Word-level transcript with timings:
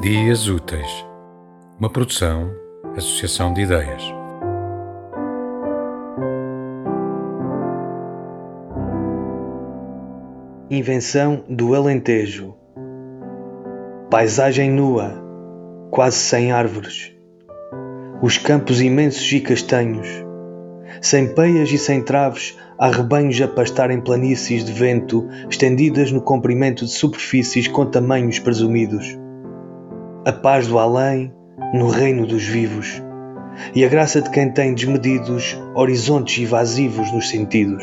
Dias 0.00 0.48
Úteis, 0.48 1.06
uma 1.78 1.90
produção, 1.90 2.50
associação 2.96 3.52
de 3.52 3.60
ideias. 3.60 4.02
Invenção 10.70 11.44
do 11.50 11.74
Alentejo. 11.74 12.54
Paisagem 14.10 14.70
nua, 14.70 15.22
quase 15.90 16.16
sem 16.16 16.50
árvores. 16.50 17.12
Os 18.22 18.38
campos 18.38 18.80
imensos 18.80 19.30
e 19.30 19.38
castanhos. 19.38 20.08
Sem 21.02 21.34
peias 21.34 21.70
e 21.70 21.76
sem 21.76 22.02
traves, 22.02 22.56
há 22.78 22.88
rebanhos 22.88 23.38
a 23.42 23.46
pastar 23.46 23.90
em 23.90 24.00
planícies 24.00 24.64
de 24.64 24.72
vento 24.72 25.28
estendidas 25.50 26.10
no 26.10 26.22
comprimento 26.22 26.86
de 26.86 26.90
superfícies 26.90 27.68
com 27.68 27.84
tamanhos 27.84 28.38
presumidos. 28.38 29.19
A 30.22 30.32
paz 30.32 30.66
do 30.66 30.78
além 30.78 31.32
no 31.72 31.88
reino 31.88 32.26
dos 32.26 32.44
vivos 32.44 33.02
e 33.74 33.82
a 33.84 33.88
graça 33.88 34.20
de 34.20 34.28
quem 34.28 34.52
tem 34.52 34.74
desmedidos 34.74 35.56
horizontes 35.74 36.42
evasivos 36.42 37.10
nos 37.10 37.30
sentidos. 37.30 37.82